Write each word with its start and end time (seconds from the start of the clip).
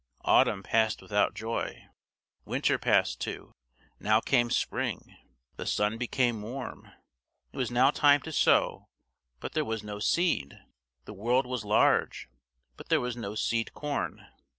Autumn 0.25 0.63
passed 0.63 0.99
without 0.99 1.35
joy. 1.35 1.85
Winter 2.43 2.79
passed 2.79 3.21
too. 3.21 3.51
Now 3.99 4.19
came 4.19 4.49
spring; 4.49 5.15
the 5.57 5.67
sun 5.67 5.99
became 5.99 6.41
warm. 6.41 6.91
It 7.53 7.57
was 7.57 7.69
now 7.69 7.91
time 7.91 8.21
to 8.23 8.31
sow, 8.31 8.87
but 9.39 9.53
there 9.53 9.63
was 9.63 9.83
no 9.83 9.99
seed. 9.99 10.57
The 11.05 11.13
world 11.13 11.45
was 11.45 11.63
large, 11.63 12.27
but 12.77 12.89
there 12.89 12.99
was 12.99 13.15
no 13.15 13.35
seed 13.35 13.75
corn. 13.75 14.25